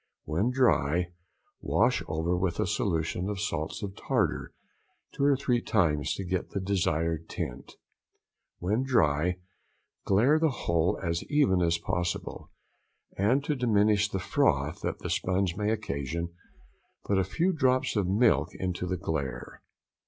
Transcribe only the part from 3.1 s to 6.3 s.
of salts of tartar two or three times to